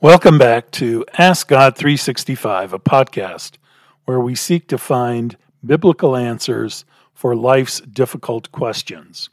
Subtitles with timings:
[0.00, 3.56] Welcome back to Ask God 365, a podcast
[4.04, 5.36] where we seek to find
[5.66, 9.28] biblical answers for life's difficult questions.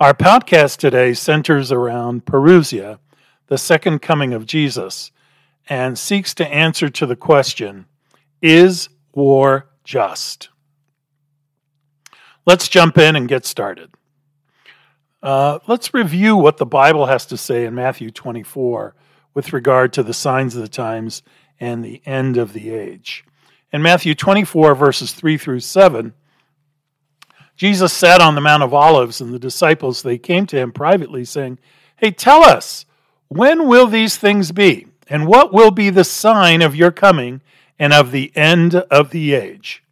[0.00, 2.98] Our podcast today centers around Parousia,
[3.48, 5.12] the second coming of Jesus,
[5.68, 7.84] and seeks to answer to the question
[8.40, 10.48] Is war just?
[12.46, 13.90] Let's jump in and get started.
[15.22, 18.94] Uh, let's review what the Bible has to say in Matthew 24
[19.34, 21.22] with regard to the signs of the times
[21.60, 23.24] and the end of the age.
[23.72, 26.14] In Matthew 24, verses 3 through 7,
[27.56, 31.24] Jesus sat on the Mount of Olives, and the disciples they came to him privately,
[31.24, 31.58] saying,
[31.96, 32.86] Hey, tell us,
[33.28, 34.86] when will these things be?
[35.08, 37.42] And what will be the sign of your coming
[37.78, 39.82] and of the end of the age?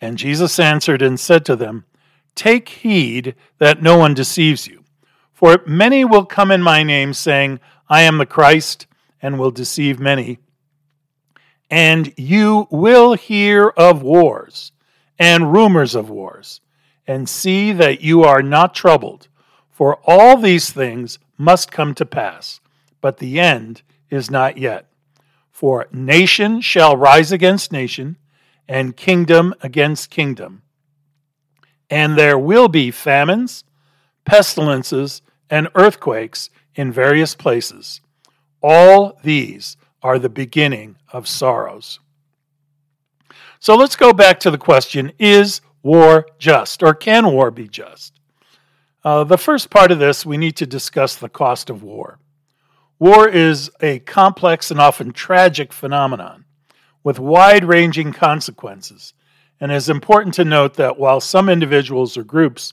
[0.00, 1.84] And Jesus answered and said to them,
[2.34, 4.84] Take heed that no one deceives you.
[5.32, 8.86] For many will come in my name, saying, I am the Christ,
[9.22, 10.38] and will deceive many.
[11.70, 14.72] And you will hear of wars
[15.18, 16.60] and rumors of wars,
[17.06, 19.28] and see that you are not troubled,
[19.70, 22.60] for all these things must come to pass,
[23.00, 24.86] but the end is not yet.
[25.50, 28.16] For nation shall rise against nation,
[28.68, 30.62] and kingdom against kingdom.
[31.88, 33.64] And there will be famines,
[34.24, 38.00] pestilences, and earthquakes in various places.
[38.62, 41.98] All these are the beginning of sorrows.
[43.58, 48.20] So let's go back to the question Is war just, or can war be just?
[49.02, 52.18] Uh, the first part of this, we need to discuss the cost of war.
[52.98, 56.44] War is a complex and often tragic phenomenon
[57.04, 59.14] with wide ranging consequences,
[59.60, 62.72] and it is important to note that while some individuals or groups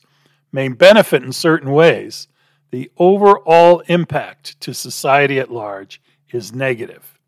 [0.52, 2.28] may benefit in certain ways,
[2.74, 7.20] the overall impact to society at large is negative.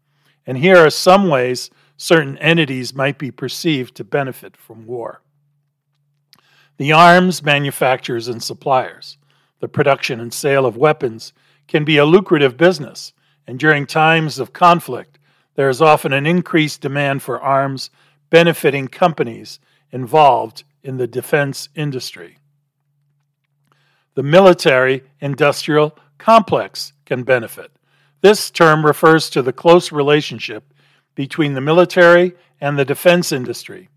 [0.48, 5.22] And here are some ways certain entities might be perceived to benefit from war.
[6.78, 9.20] The arms manufacturers and suppliers,
[9.60, 11.32] the production and sale of weapons
[11.68, 13.14] can be a lucrative business,
[13.46, 15.20] and during times of conflict,
[15.54, 17.92] there is often an increased demand for arms
[18.32, 19.60] benefiting companies
[19.92, 22.40] involved in the defense industry
[24.16, 27.72] the military industrial complex can benefit.
[28.22, 30.74] This term refers to the close relationship
[31.14, 33.90] between the military and the defense industry.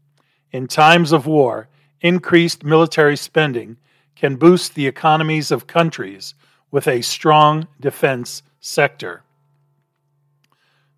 [0.52, 1.68] In times of war,
[2.00, 3.76] increased military spending
[4.14, 6.34] can boost the economies of countries
[6.70, 9.22] with a strong defense sector.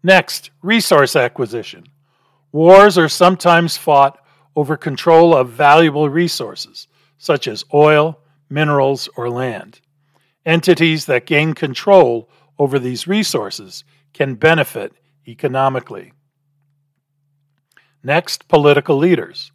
[0.02, 1.84] Next, resource acquisition.
[2.52, 4.19] Wars are sometimes fought
[4.56, 6.88] over control of valuable resources,
[7.19, 8.19] such as oil,
[8.50, 9.81] minerals, or land.
[10.44, 12.28] Entities that gain control
[12.59, 14.93] over these resources can benefit
[15.27, 16.12] economically.
[18.03, 19.53] Next, political leaders.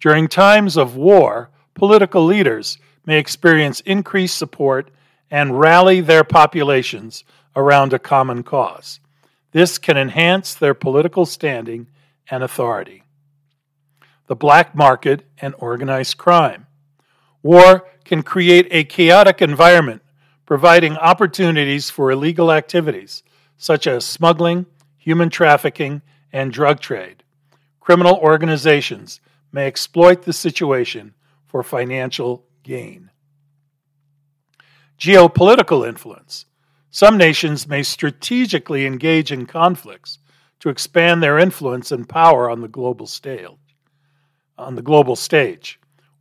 [0.00, 4.90] During times of war, political leaders may experience increased support
[5.30, 7.24] and rally their populations
[7.56, 9.00] around a common cause.
[9.52, 11.88] This can enhance their political standing
[12.30, 13.02] and authority.
[14.26, 16.66] The black market and organized crime.
[17.42, 20.02] War can create a chaotic environment,
[20.46, 23.22] providing opportunities for illegal activities
[23.58, 24.66] such as smuggling,
[24.96, 26.00] human trafficking,
[26.32, 27.22] and drug trade.
[27.80, 29.20] Criminal organizations
[29.52, 31.14] may exploit the situation
[31.46, 33.10] for financial gain.
[34.98, 36.46] Geopolitical influence.
[36.90, 40.18] Some nations may strategically engage in conflicts
[40.60, 43.48] to expand their influence and power on the global stage.
[44.56, 45.78] On the global stage.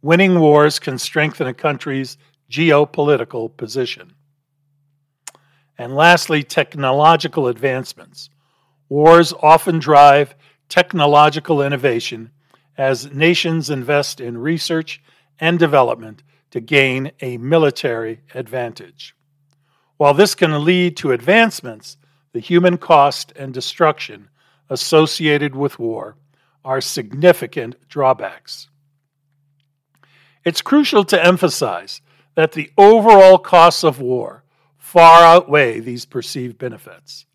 [0.08, 2.18] Winning wars can strengthen a country's
[2.50, 4.14] geopolitical position.
[5.78, 8.30] And lastly, technological advancements.
[8.88, 10.34] Wars often drive
[10.70, 12.32] technological innovation
[12.78, 15.02] as nations invest in research
[15.42, 19.14] and development to gain a military advantage.
[19.98, 21.98] While this can lead to advancements,
[22.32, 24.30] the human cost and destruction
[24.70, 26.16] associated with war
[26.64, 28.70] are significant drawbacks.
[30.48, 32.00] It's crucial to emphasize
[32.36, 34.46] that the overall costs of war
[34.78, 37.26] far outweigh these perceived benefits.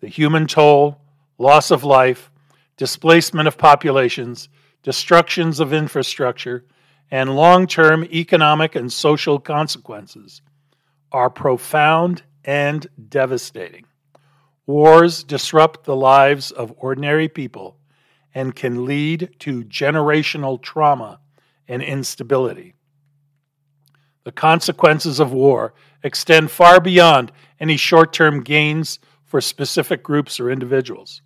[0.00, 1.00] The human toll,
[1.38, 2.32] loss of life,
[2.76, 4.48] displacement of populations,
[4.82, 6.64] destructions of infrastructure,
[7.12, 10.42] and long term economic and social consequences
[11.12, 13.84] are profound and devastating.
[14.66, 17.76] Wars disrupt the lives of ordinary people
[18.34, 21.20] and can lead to generational trauma
[21.68, 22.74] and instability.
[24.24, 30.50] The consequences of war extend far beyond any short term gains for specific groups or
[30.50, 31.22] individuals.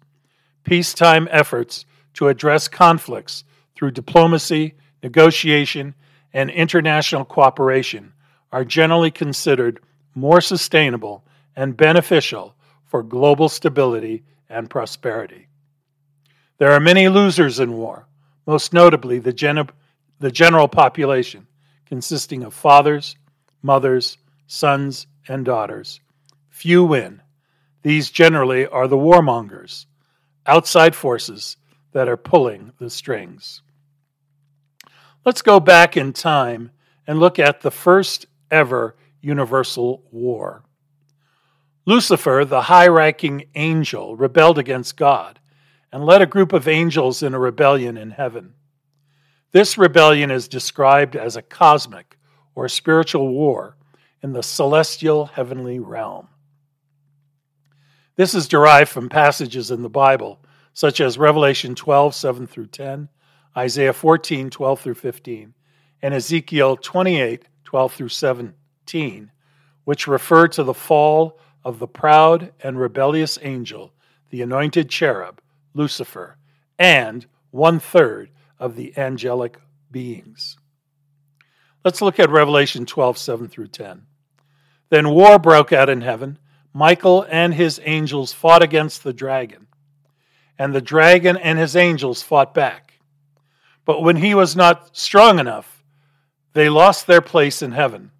[0.65, 1.85] Peacetime efforts
[2.15, 3.45] to address conflicts
[3.75, 5.95] through diplomacy, negotiation,
[6.33, 8.13] and international cooperation
[8.51, 9.81] are generally considered
[10.15, 11.25] more sustainable
[11.57, 12.55] and beneficial
[12.85, 15.49] for global stability and prosperity.
[16.59, 18.07] There are many losers in war,
[18.47, 19.69] most notably the, gen-
[20.23, 21.49] the general population,
[21.85, 23.17] consisting of fathers,
[23.61, 26.01] mothers, sons, and daughters.
[26.49, 27.21] Few win.
[27.83, 29.87] These generally are the warmongers,
[30.47, 31.57] outside forces
[31.91, 33.63] that are pulling the strings.
[35.25, 36.71] Let's go back in time
[37.05, 40.63] and look at the first ever universal war.
[41.85, 45.41] Lucifer, the high ranking angel, rebelled against God
[45.91, 48.55] and led a group of angels in a rebellion in heaven.
[49.53, 52.17] This rebellion is described as a cosmic
[52.55, 53.77] or spiritual war
[54.23, 56.29] in the celestial heavenly realm.
[58.17, 60.41] This is derived from passages in the Bible,
[60.73, 63.11] such as Revelation 12, 7 through 10,
[63.55, 65.55] Isaiah 14, 12 through 15,
[66.01, 69.31] and Ezekiel 28, 12 through 17,
[69.85, 73.93] which refer to the fall of the proud and rebellious angel,
[74.31, 75.43] the anointed cherub,
[75.75, 76.39] Lucifer,
[76.79, 78.31] and one third
[78.63, 79.59] of the angelic
[79.91, 80.57] beings.
[81.85, 84.07] Let's look at Revelation 12, 7 through 10.
[84.89, 86.39] Then war broke out in heaven.
[86.73, 89.67] Michael and his angels fought against the dragon,
[90.57, 93.01] and the dragon and his angels fought back.
[93.85, 95.83] But when he was not strong enough,
[96.53, 98.13] they lost their place in heaven,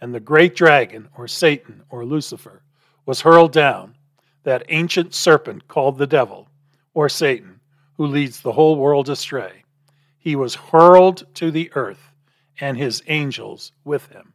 [0.00, 2.62] and the great dragon, or Satan, or Lucifer,
[3.06, 3.94] was hurled down,
[4.42, 6.48] that ancient serpent called the devil,
[6.94, 7.60] or Satan,
[7.96, 9.62] who leads the whole world astray.
[10.18, 12.12] He was hurled to the earth,
[12.60, 14.34] and his angels with him.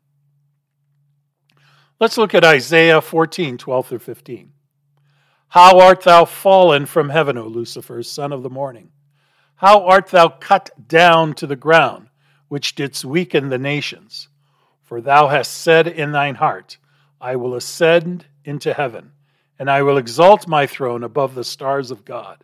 [2.00, 4.52] Let's look at Isaiah 14, 12 through 15.
[5.50, 8.92] How art thou fallen from heaven, O Lucifer, son of the morning?
[9.56, 12.10] How art thou cut down to the ground,
[12.48, 14.30] which didst weaken the nations?
[14.82, 16.78] For thou hast said in thine heart,
[17.22, 19.12] I will ascend into heaven,
[19.58, 22.44] and I will exalt my throne above the stars of God.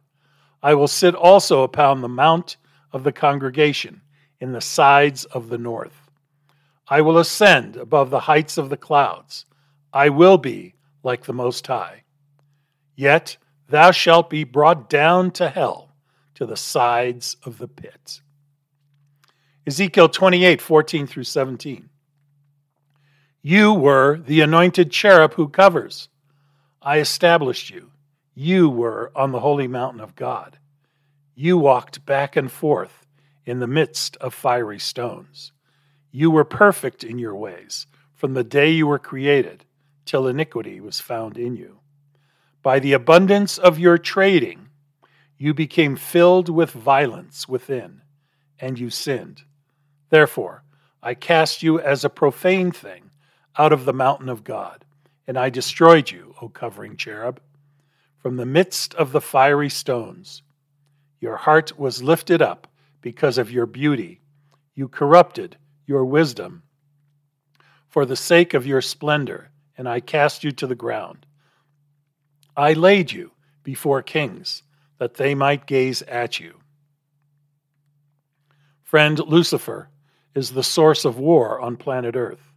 [0.62, 2.58] I will sit also upon the mount
[2.92, 4.02] of the congregation
[4.40, 6.10] in the sides of the north.
[6.88, 9.46] I will ascend above the heights of the clouds.
[9.94, 12.04] I will be like the Most High.
[12.96, 13.38] Yet
[13.68, 15.94] thou shalt be brought down to hell,
[16.36, 18.22] to the sides of the pit.
[19.66, 21.90] Ezekiel 28 14 through 17.
[23.42, 26.10] You were the anointed cherub who covers.
[26.82, 27.92] I established you.
[28.36, 30.59] You were on the holy mountain of God.
[31.42, 33.06] You walked back and forth
[33.46, 35.54] in the midst of fiery stones.
[36.12, 39.64] You were perfect in your ways from the day you were created
[40.04, 41.80] till iniquity was found in you.
[42.62, 44.68] By the abundance of your trading,
[45.38, 48.02] you became filled with violence within,
[48.60, 49.44] and you sinned.
[50.10, 50.66] Therefore,
[51.02, 53.12] I cast you as a profane thing
[53.58, 54.84] out of the mountain of God,
[55.26, 57.40] and I destroyed you, O covering cherub,
[58.18, 60.44] from the midst of the fiery stones.
[61.20, 62.68] Your heart was lifted up
[63.02, 64.22] because of your beauty.
[64.76, 66.64] You corrupted your wisdom
[67.90, 71.26] for the sake of your splendor, and I cast you to the ground.
[72.56, 73.32] I laid you
[73.64, 74.64] before kings,
[75.00, 76.56] that they might gaze at you.
[78.84, 79.90] Friend Lucifer
[80.36, 82.52] is the source of war on planet Earth.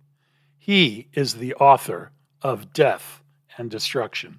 [0.59, 2.11] He is the author
[2.41, 3.23] of death
[3.57, 4.39] and destruction.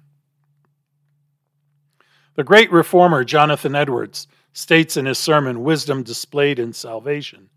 [2.36, 7.50] The great reformer Jonathan Edwards states in his sermon, Wisdom Displayed in Salvation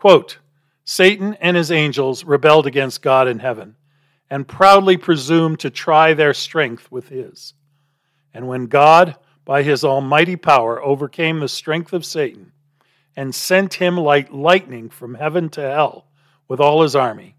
[0.00, 0.38] quote,
[0.84, 3.76] Satan and his angels rebelled against God in heaven
[4.28, 7.54] and proudly presumed to try their strength with his.
[8.32, 12.52] And when God, by his almighty power, overcame the strength of Satan
[13.14, 16.06] and sent him like lightning from heaven to hell
[16.48, 17.36] with all his army,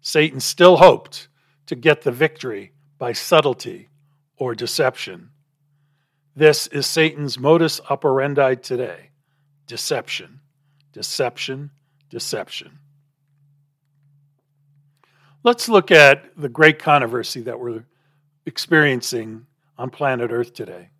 [0.00, 1.28] Satan still hoped
[1.66, 3.88] to get the victory by subtlety
[4.36, 5.30] or deception.
[6.38, 9.08] This is Satan's modus operandi today
[9.66, 10.40] deception,
[10.92, 11.70] deception,
[12.10, 12.78] deception.
[15.42, 17.84] Let's look at the great controversy that we're
[18.44, 19.46] experiencing
[19.78, 20.90] on planet Earth today.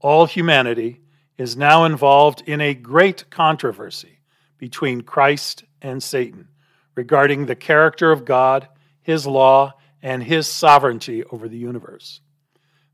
[0.00, 1.02] All humanity
[1.36, 4.20] is now involved in a great controversy
[4.56, 6.48] between Christ and Satan
[6.94, 8.66] regarding the character of God,
[9.02, 12.22] His law, and His sovereignty over the universe.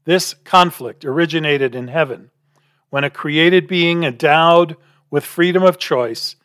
[0.07, 2.31] This conflict originated in heaven
[2.91, 4.77] when a created being endowed
[5.11, 6.37] with freedom of choice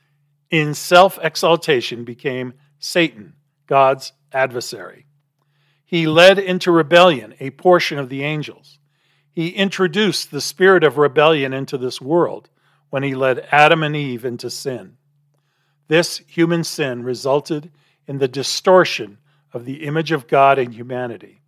[0.49, 3.35] in self exaltation became Satan,
[3.67, 5.05] God's adversary.
[5.85, 8.79] He led into rebellion a portion of the angels.
[9.31, 12.49] He introduced the spirit of rebellion into this world
[12.89, 14.97] when he led Adam and Eve into sin.
[15.87, 17.71] This human sin resulted
[18.07, 19.19] in the distortion
[19.53, 21.40] of the image of God in humanity,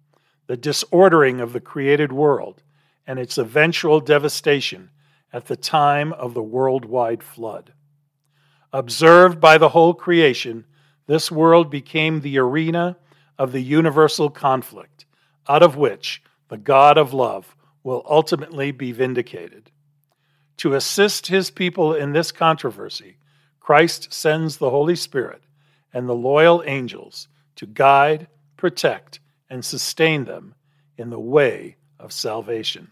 [0.48, 2.62] the disordering of the created world,
[3.08, 4.90] and its eventual devastation
[5.32, 7.74] at the time of the worldwide flood.
[8.72, 10.66] Observed by the whole creation,
[11.08, 12.98] this world became the arena
[13.38, 15.06] of the universal conflict,
[15.48, 19.72] out of which the God of love will ultimately be vindicated.
[20.58, 23.18] To assist his people in this controversy,
[23.60, 25.42] Christ sends the Holy Spirit
[25.94, 29.20] and the loyal angels to guide, protect,
[29.54, 30.56] and sustain them
[30.98, 32.92] in the way of salvation.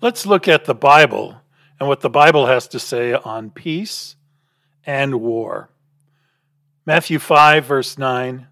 [0.00, 1.36] Let's look at the Bible
[1.78, 4.16] and what the Bible has to say on peace
[4.86, 5.68] and war.
[6.86, 8.46] Matthew 5, verse 9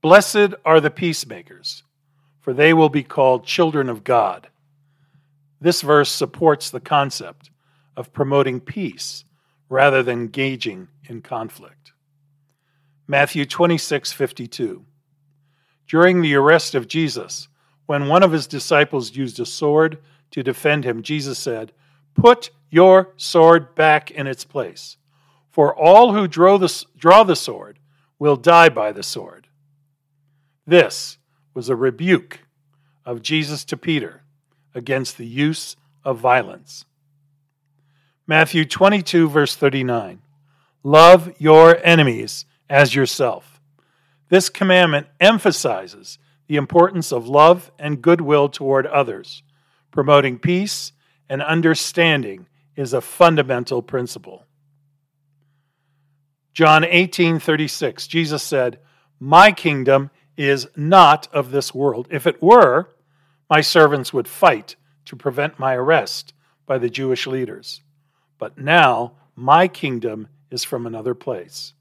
[0.00, 1.82] Blessed are the peacemakers,
[2.38, 4.46] for they will be called children of God.
[5.60, 7.50] This verse supports the concept
[7.96, 9.24] of promoting peace
[9.68, 11.90] rather than engaging in conflict.
[13.08, 14.84] Matthew 26, 52.
[15.90, 17.48] During the arrest of Jesus,
[17.86, 19.98] when one of his disciples used a sword
[20.30, 21.72] to defend him, Jesus said,
[22.14, 24.98] Put your sword back in its place,
[25.50, 27.80] for all who draw the, draw the sword
[28.20, 29.48] will die by the sword.
[30.64, 31.18] This
[31.54, 32.42] was a rebuke
[33.04, 34.22] of Jesus to Peter
[34.72, 36.84] against the use of violence.
[38.28, 40.22] Matthew 22, verse 39
[40.84, 43.49] Love your enemies as yourself.
[44.30, 49.42] This commandment emphasizes the importance of love and goodwill toward others
[49.90, 50.92] Promoting peace
[51.28, 52.46] and understanding
[52.76, 54.46] is a fundamental principle.
[56.52, 58.78] John 18:36 Jesus said,
[59.18, 62.06] "My kingdom is not of this world.
[62.10, 62.90] If it were,
[63.48, 66.32] my servants would fight to prevent my arrest
[66.66, 67.82] by the Jewish leaders.
[68.38, 71.74] But now my kingdom is from another place."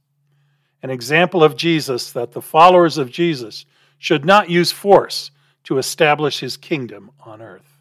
[0.82, 3.66] An example of Jesus that the followers of Jesus
[3.98, 5.32] should not use force
[5.66, 7.80] to establish his kingdom on earth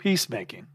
[0.00, 0.66] peacemaking.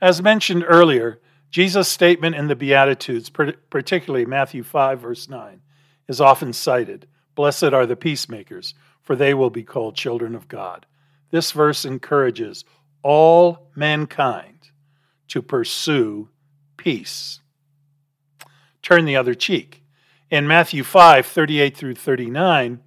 [0.00, 5.60] As mentioned earlier, Jesus' statement in the Beatitudes, particularly Matthew 5, verse 9,
[6.08, 10.86] is often cited Blessed are the peacemakers, for they will be called children of God.
[11.30, 12.64] This verse encourages
[13.02, 14.70] all mankind
[15.28, 16.28] to pursue
[16.76, 17.40] peace.
[18.82, 19.82] Turn the other cheek.
[20.30, 22.80] In Matthew 5, 38 through 39,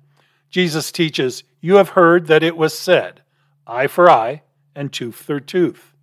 [0.49, 3.21] Jesus teaches, You have heard that it was said,
[3.67, 4.43] eye for eye
[4.75, 5.93] and tooth for tooth.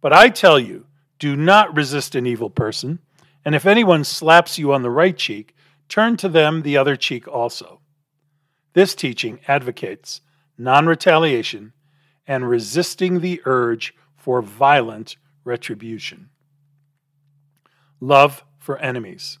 [0.00, 0.86] But I tell you,
[1.18, 3.00] do not resist an evil person,
[3.44, 5.54] and if anyone slaps you on the right cheek,
[5.88, 7.80] turn to them the other cheek also.
[8.72, 10.20] This teaching advocates
[10.58, 11.72] non retaliation
[12.26, 16.30] and resisting the urge for violent retribution.
[18.00, 19.38] Love for enemies.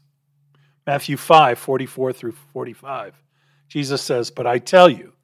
[0.86, 3.22] Matthew 5 44 through 45.
[3.68, 5.14] Jesus says, But I tell you,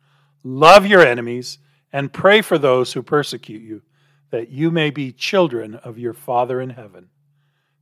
[0.43, 1.59] love your enemies
[1.93, 3.83] and pray for those who persecute you,
[4.31, 7.09] that you may be children of your Father in heaven.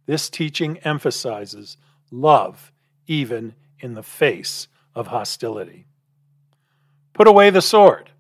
[0.07, 1.77] This teaching emphasizes
[2.11, 2.73] love
[3.07, 5.87] even in the face of hostility.
[7.13, 8.11] Put away the sword.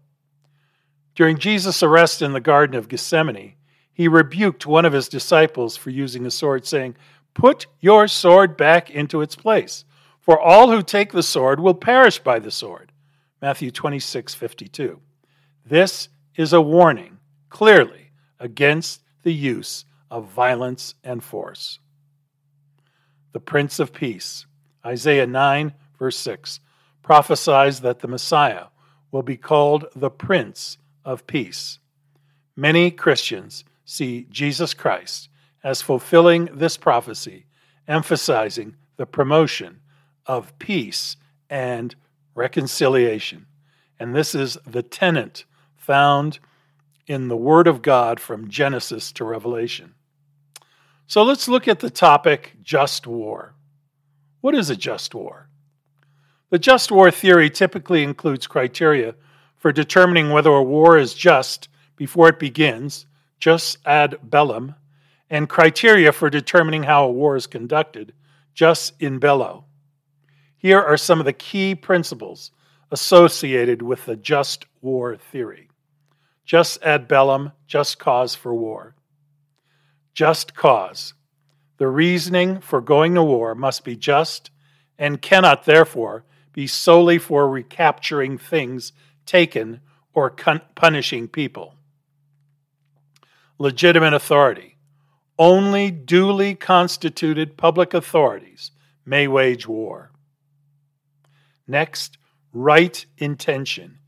[1.16, 3.54] During Jesus' arrest in the Garden of Gethsemane,
[3.98, 6.94] he rebuked one of his disciples for using a sword, saying,
[7.34, 9.84] Put your sword back into its place,
[10.20, 12.92] for all who take the sword will perish by the sword.
[13.40, 15.00] Matthew 26, 52.
[15.64, 17.18] This is a warning,
[17.50, 21.78] clearly, against the use of violence and force.
[23.32, 24.46] The Prince of Peace,
[24.84, 26.60] Isaiah 9, verse 6,
[27.02, 28.66] prophesies that the Messiah
[29.10, 31.78] will be called the Prince of Peace.
[32.56, 35.27] Many Christians see Jesus Christ
[35.62, 37.46] as fulfilling this prophecy,
[37.86, 39.80] emphasizing the promotion
[40.26, 41.16] of peace
[41.50, 41.94] and
[42.34, 43.46] reconciliation.
[43.98, 45.44] And this is the tenet
[45.76, 46.38] found
[47.06, 49.94] in the Word of God from Genesis to Revelation.
[51.06, 53.54] So let's look at the topic just war.
[54.40, 55.48] What is a just war?
[56.50, 59.14] The just war theory typically includes criteria
[59.56, 63.06] for determining whether a war is just before it begins,
[63.38, 64.74] jus ad bellum,
[65.30, 68.12] and criteria for determining how a war is conducted,
[68.54, 69.64] jus in bello.
[70.56, 72.50] Here are some of the key principles
[72.90, 75.68] associated with the just war theory
[76.48, 78.94] jus ad bellum, just cause for war.
[80.14, 81.12] Just cause.
[81.76, 84.50] The reasoning for going to war must be just
[84.98, 88.92] and cannot, therefore, be solely for recapturing things
[89.26, 89.80] taken
[90.14, 91.74] or con- punishing people.
[93.58, 94.77] Legitimate authority.
[95.38, 98.72] Only duly constituted public authorities
[99.06, 100.10] may wage war.
[101.66, 102.18] Next,
[102.52, 103.98] right intention.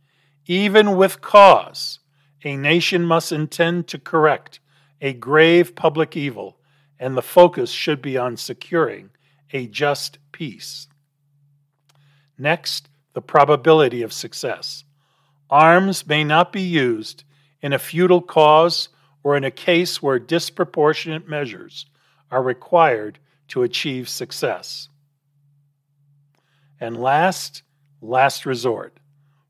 [0.47, 2.01] Even with cause,
[2.43, 4.59] a nation must intend to correct
[5.01, 6.59] a grave public evil,
[6.99, 9.11] and the focus should be on securing
[9.53, 10.89] a just peace.
[12.37, 14.85] Next, the probability of success.
[15.49, 17.25] Arms may not be used
[17.63, 18.89] in a futile cause
[19.23, 21.87] or in a case where disproportionate measures
[22.31, 24.89] are required to achieve success.
[26.81, 27.63] And last,
[28.01, 28.99] last resort,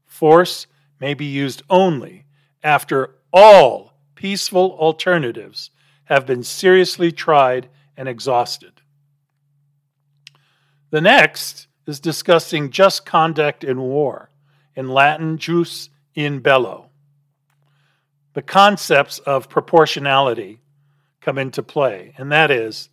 [0.06, 0.66] force
[0.98, 2.24] may be used only
[2.62, 5.70] after all peaceful alternatives
[6.04, 8.80] have been seriously tried and exhausted.
[10.90, 14.30] The next is discussing just conduct in war,
[14.74, 16.89] in Latin, jus in bello.
[18.40, 20.62] The concepts of proportionality
[21.20, 22.88] come into play, and that is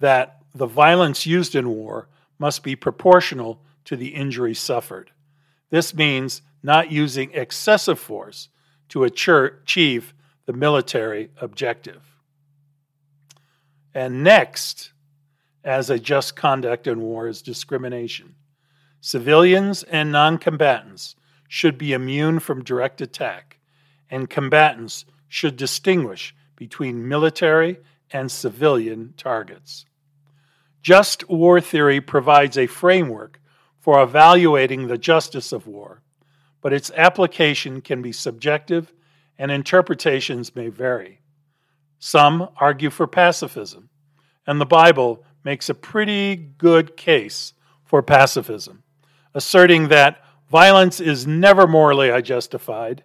[0.00, 2.08] that the violence used in war
[2.40, 5.12] must be proportional to the injury suffered.
[5.70, 8.48] This means not using excessive force
[8.88, 10.12] to achieve
[10.46, 12.02] the military objective.
[13.94, 14.90] And next,
[15.62, 18.34] as a just conduct in war, is discrimination.
[19.00, 21.14] Civilians and non combatants
[21.46, 23.59] should be immune from direct attack,
[24.10, 27.78] and combatants should distinguish between military
[28.10, 29.86] and civilian targets.
[30.82, 33.40] Just war theory provides a framework
[33.78, 36.02] for evaluating the justice of war,
[36.60, 38.92] but its application can be subjective
[39.38, 41.20] and interpretations may vary.
[41.98, 43.88] Some argue for pacifism,
[44.46, 48.82] and the Bible makes a pretty good case for pacifism,
[49.34, 53.04] asserting that violence is never morally justified,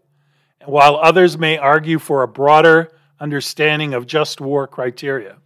[0.67, 5.38] while others may argue for a broader understanding of just war criteria.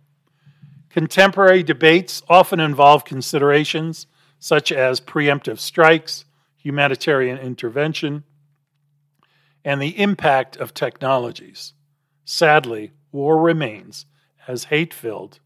[0.90, 4.08] Contemporary debates often involve considerations
[4.40, 6.26] such as preemptive strikes,
[6.58, 8.24] humanitarian intervention,
[9.64, 11.74] and the impact of technologies.
[12.26, 14.06] Sadly, war remains
[14.48, 15.40] as hate filled,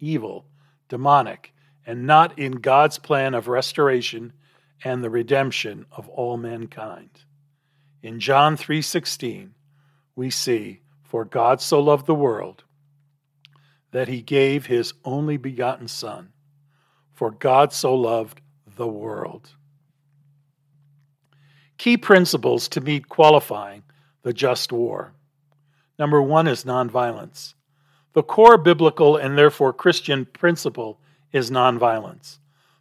[0.00, 0.46] evil,
[0.88, 1.52] demonic,
[1.86, 4.32] and not in God's plan of restoration
[4.82, 7.10] and the redemption of all mankind.
[8.02, 9.54] In John 3:16,
[10.16, 12.64] we see, "For God so loved the world
[13.90, 16.32] that he gave his only begotten son,
[17.12, 19.54] for God so loved the world."
[21.76, 23.82] Key principles to meet qualifying
[24.22, 25.14] the just war.
[25.98, 27.54] Number 1 is nonviolence.
[28.12, 31.00] The core biblical and therefore Christian principle
[31.32, 32.38] is nonviolence.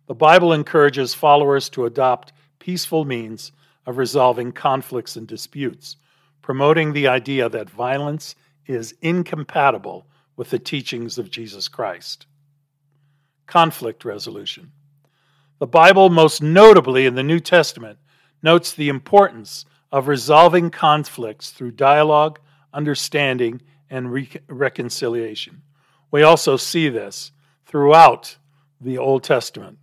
[0.08, 3.52] The Bible encourages followers to adopt peaceful means
[3.90, 5.96] of resolving conflicts and disputes,
[6.44, 8.36] promoting the idea that violence
[8.68, 12.28] is incompatible with the teachings of Jesus Christ.
[13.48, 14.72] Conflict resolution.
[15.58, 17.98] The Bible, most notably in the New Testament,
[18.44, 22.40] notes the importance of resolving conflicts through dialogue,
[22.72, 25.64] understanding, and re- reconciliation.
[26.12, 27.32] We also see this
[27.66, 28.38] throughout
[28.80, 29.80] the Old Testament.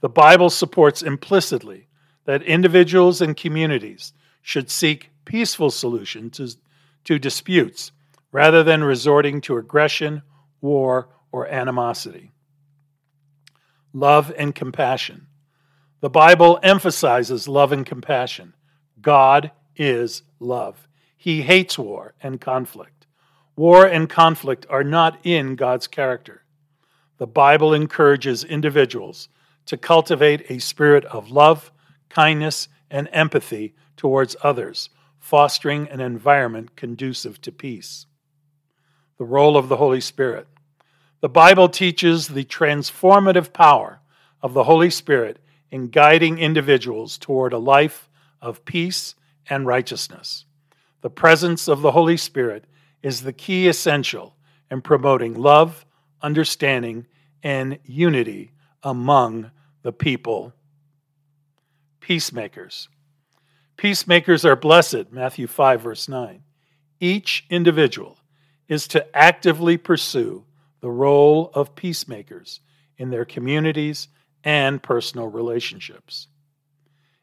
[0.00, 1.88] The Bible supports implicitly
[2.24, 6.56] that individuals and communities should seek peaceful solutions to,
[7.04, 7.92] to disputes
[8.30, 10.22] rather than resorting to aggression,
[10.60, 12.32] war, or animosity.
[13.92, 15.26] Love and compassion.
[16.00, 18.54] The Bible emphasizes love and compassion.
[19.00, 20.88] God is love.
[21.16, 23.06] He hates war and conflict.
[23.54, 26.42] War and conflict are not in God's character.
[27.18, 29.28] The Bible encourages individuals
[29.66, 31.70] to cultivate a spirit of love,
[32.12, 38.06] kindness, and empathy towards others, fostering an environment conducive to peace.
[39.18, 40.46] The role of the Holy Spirit.
[41.20, 44.00] The Bible teaches the transformative power
[44.42, 45.38] of the Holy Spirit
[45.70, 48.10] in guiding individuals toward a life
[48.42, 49.14] of peace
[49.48, 50.44] and righteousness.
[51.00, 52.64] The presence of the Holy Spirit
[53.02, 54.36] is the key essential
[54.70, 55.86] in promoting love,
[56.20, 57.06] understanding,
[57.42, 59.50] and unity among
[59.82, 60.52] the people.
[62.02, 62.88] Peacemakers.
[63.76, 66.42] Peacemakers are blessed, Matthew 5, verse 9.
[66.98, 68.18] Each individual
[68.68, 70.44] is to actively pursue
[70.80, 72.60] the role of peacemakers
[72.98, 74.08] in their communities
[74.42, 76.26] and personal relationships.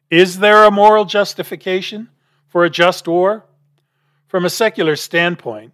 [0.09, 2.09] Is there a moral justification
[2.47, 3.45] for a just war?
[4.27, 5.73] From a secular standpoint,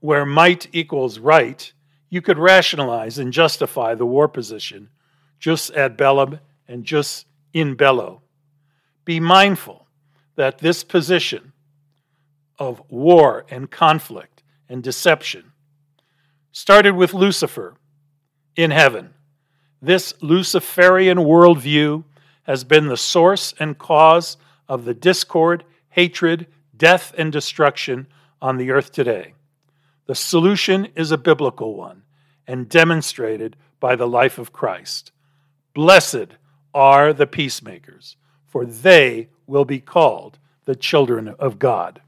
[0.00, 1.72] where might equals right,
[2.10, 4.88] you could rationalize and justify the war position
[5.40, 8.22] jus ad bellum and just in bello.
[9.04, 9.86] Be mindful
[10.36, 11.52] that this position
[12.58, 15.52] of war and conflict and deception
[16.52, 17.76] started with Lucifer
[18.56, 19.14] in heaven.
[19.82, 22.04] This Luciferian worldview
[22.44, 24.36] has been the source and cause
[24.68, 28.06] of the discord, hatred, death, and destruction
[28.40, 29.34] on the earth today.
[30.06, 32.02] The solution is a biblical one
[32.46, 35.12] and demonstrated by the life of Christ.
[35.74, 36.36] Blessed
[36.76, 42.02] are the peacemakers, for they will be called the children of God.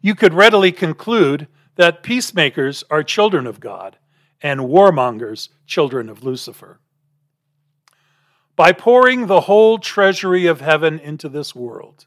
[0.00, 3.98] You could readily conclude that peacemakers are children of God
[4.40, 6.78] and warmongers children of Lucifer.
[8.54, 12.06] By pouring the whole treasury of heaven into this world,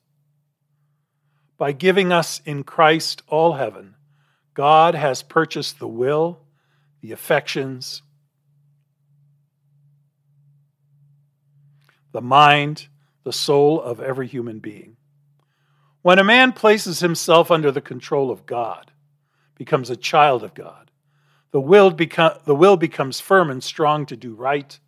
[1.58, 3.96] by giving us in Christ all heaven,
[4.54, 6.40] God has purchased the will,
[7.02, 8.04] the affections,
[12.12, 12.88] the mind,
[13.24, 14.98] the soul of every human being.
[16.02, 18.92] When a man places himself under the control of God,
[19.56, 20.90] becomes a child of God,
[21.52, 24.80] the will, the will becomes firm and strong to do right,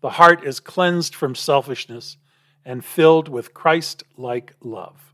[0.00, 2.16] the heart is cleansed from selfishness
[2.64, 5.12] and filled with Christ like love.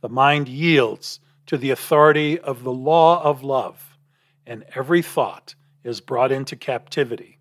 [0.00, 3.98] The mind yields to the authority of the law of love,
[4.46, 7.38] and every thought is brought into captivity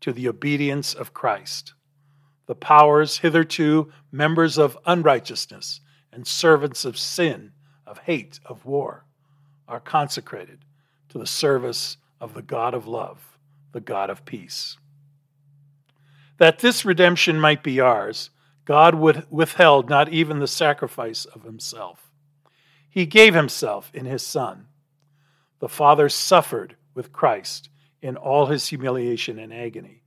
[0.00, 1.73] to the obedience of Christ.
[2.46, 5.80] The powers hitherto members of unrighteousness
[6.12, 7.52] and servants of sin,
[7.86, 9.04] of hate, of war,
[9.66, 10.64] are consecrated
[11.08, 13.38] to the service of the God of love,
[13.72, 14.76] the God of peace.
[16.38, 18.30] That this redemption might be ours,
[18.64, 22.10] God would withheld not even the sacrifice of himself.
[22.88, 24.66] He gave himself in his Son.
[25.60, 27.68] The Father suffered with Christ
[28.00, 30.02] in all his humiliation and agony.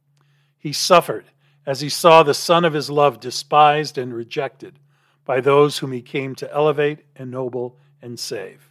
[0.58, 1.26] He suffered
[1.68, 4.80] as he saw the Son of his love despised and rejected
[5.26, 8.70] by those whom he came to elevate, ennoble, and save.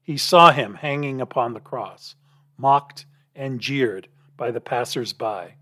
[0.00, 2.14] He saw him hanging upon the cross,
[2.56, 4.06] mocked and jeered
[4.36, 5.54] by the passers by,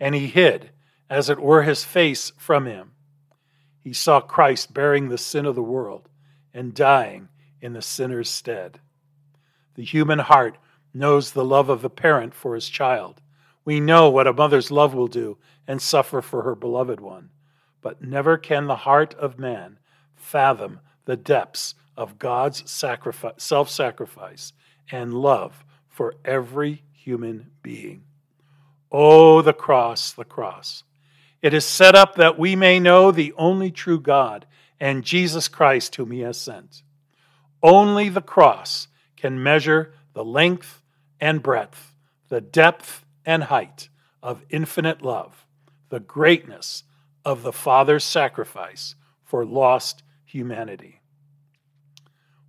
[0.00, 0.70] and he hid,
[1.10, 2.92] as it were, his face from him.
[3.84, 6.08] He saw Christ bearing the sin of the world
[6.54, 7.28] and dying
[7.60, 8.80] in the sinner's stead.
[9.74, 10.56] The human heart
[10.94, 13.20] knows the love of a parent for his child.
[13.66, 15.36] We know what a mother's love will do
[15.70, 17.30] and suffer for her beloved one.
[17.80, 19.78] But never can the heart of man
[20.16, 24.52] fathom the depths of God's self sacrifice
[24.90, 28.02] and love for every human being.
[28.90, 30.82] Oh, the cross, the cross.
[31.40, 34.46] It is set up that we may know the only true God
[34.80, 36.82] and Jesus Christ, whom He has sent.
[37.62, 40.82] Only the cross can measure the length
[41.20, 41.94] and breadth,
[42.28, 43.88] the depth and height
[44.20, 45.46] of infinite love
[45.90, 46.84] the greatness
[47.24, 51.00] of the Father's sacrifice for lost humanity.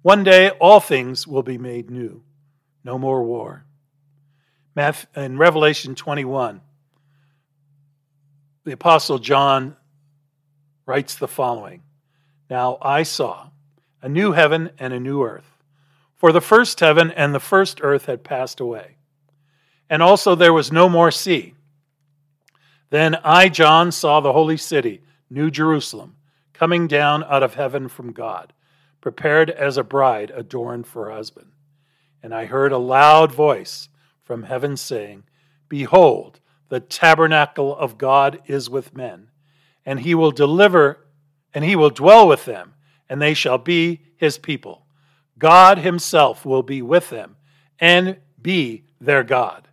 [0.02, 2.24] One day, all things will be made new.
[2.84, 3.66] No more war.
[5.16, 6.62] In Revelation 21,
[8.64, 9.76] the Apostle John
[10.86, 11.82] writes the following
[12.50, 13.50] Now I saw
[14.02, 15.58] a new heaven and a new earth.
[16.16, 18.98] For the first heaven and the first earth had passed away,
[19.90, 21.56] and also there was no more sea.
[22.92, 26.18] Then I, John, saw the holy city, New Jerusalem,
[26.54, 28.54] coming down out of heaven from God,
[29.00, 31.54] prepared as a bride adorned for her husband.
[32.22, 33.88] And I heard a loud voice
[34.24, 35.24] from heaven saying,
[35.70, 39.30] Behold, the tabernacle of God is with men,
[39.86, 41.08] and he will deliver,
[41.54, 42.74] and he will dwell with them,
[43.10, 44.86] and they shall be his people.
[45.40, 47.38] God himself will be with them
[47.80, 49.70] and be their God.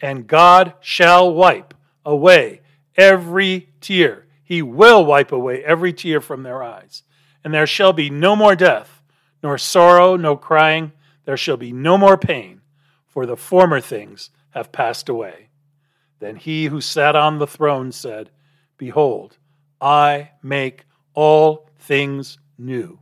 [0.00, 2.60] And God shall wipe away
[2.96, 4.26] every tear.
[4.42, 7.02] He will wipe away every tear from their eyes.
[7.44, 9.02] And there shall be no more death,
[9.42, 10.92] nor sorrow, no crying.
[11.24, 12.60] There shall be no more pain,
[13.06, 15.48] for the former things have passed away.
[16.18, 18.30] Then he who sat on the throne said,
[18.76, 19.38] Behold,
[19.80, 20.84] I make
[21.14, 23.00] all things new.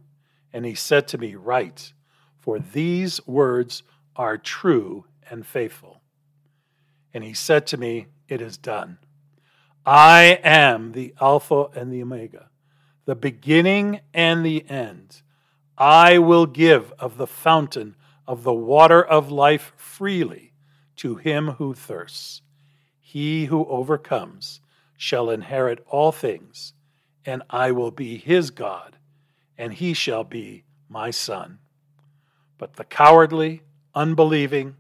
[0.53, 1.93] And he said to me, Write,
[2.39, 3.83] for these words
[4.17, 6.01] are true and faithful.
[7.13, 8.99] And he said to me, it is done.
[9.85, 12.51] I am the Alpha and the Omega,
[13.07, 15.23] the beginning and the end.
[15.79, 20.53] I will give of the fountain of the water of life freely
[20.97, 22.43] to him who thirsts.
[23.01, 24.61] He who overcomes
[24.97, 26.75] shall inherit all things,
[27.25, 28.97] and I will be his God,
[29.57, 31.61] and he shall be my son.
[32.59, 33.62] But the cowardly,
[33.95, 34.77] unbelieving,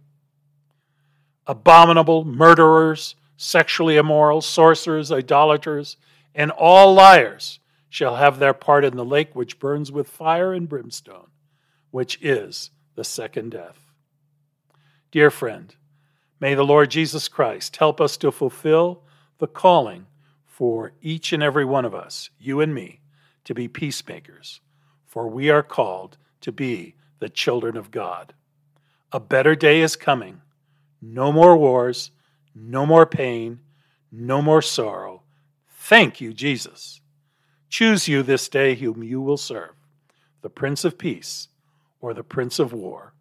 [1.46, 5.96] abominable, murderers, sexually immoral, sorcerers, idolaters,
[6.34, 10.68] and all liars shall have their part in the lake which burns with fire and
[10.68, 11.28] brimstone,
[11.90, 13.78] which is the second death.
[15.10, 15.74] Dear friend,
[16.40, 19.04] may the Lord Jesus Christ help us to fulfill
[19.38, 20.06] the calling
[20.44, 23.00] for each and every one of us, you and me,
[23.44, 24.60] to be peacemakers,
[25.06, 28.34] for we are called to be the children of God.
[29.12, 30.42] A better day is coming.
[31.00, 32.10] No more wars,
[32.58, 33.60] no more pain,
[34.10, 35.22] no more sorrow.
[35.68, 37.00] Thank you, Jesus.
[37.68, 39.74] Choose you this day whom you will serve
[40.40, 41.48] the Prince of Peace
[42.00, 43.12] or the Prince of War.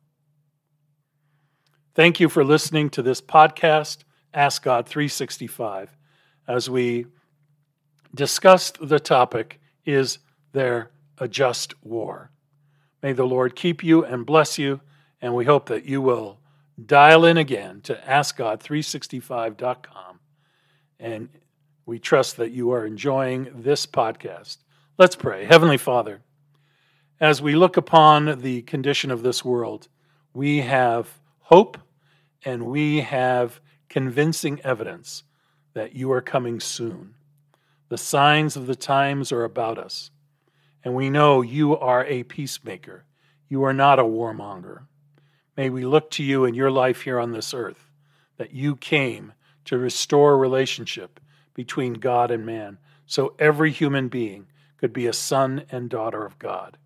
[1.96, 4.00] Thank you for listening to this podcast,
[4.34, 5.98] Ask God 365,
[6.48, 7.08] as we
[8.14, 10.20] discussed the topic Is
[10.52, 12.32] there a just war?
[13.02, 14.82] May the Lord keep you and bless you,
[15.22, 16.40] and we hope that you will
[16.86, 20.20] dial in again to AskGod365.com.
[21.00, 21.30] And
[21.86, 24.58] we trust that you are enjoying this podcast.
[24.98, 25.46] Let's pray.
[25.46, 26.22] Heavenly Father,
[27.20, 29.88] as we look upon the condition of this world,
[30.34, 31.10] we have
[31.40, 31.78] hope
[32.46, 33.60] and we have
[33.90, 35.24] convincing evidence
[35.74, 37.16] that you are coming soon.
[37.90, 40.12] The signs of the times are about us,
[40.84, 43.06] and we know you are a peacemaker.
[43.48, 44.82] You are not a warmonger.
[45.58, 47.90] May we look to you in your life here on this earth,
[48.38, 49.34] that you came
[49.66, 51.20] to restore relationship
[51.56, 54.46] between God and man, so every human being
[54.78, 56.78] could be a son and daughter of God.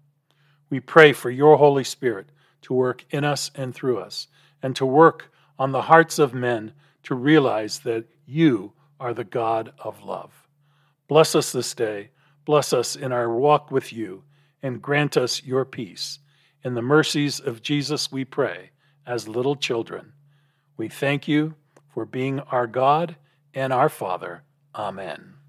[0.69, 2.29] We pray for your Holy Spirit
[2.62, 4.27] to work in us and through us,
[4.63, 6.71] and to work on the hearts of men
[7.03, 10.47] to realize that you are the God of love.
[11.10, 12.12] Bless us this day,
[12.45, 14.23] bless us in our walk with you,
[14.63, 16.19] and grant us your peace.
[16.63, 18.69] In the mercies of Jesus, we pray,
[19.06, 20.13] as little children.
[20.78, 21.56] We thank you
[21.93, 23.15] for being our God
[23.54, 24.43] and our Father.
[24.76, 25.40] Amen.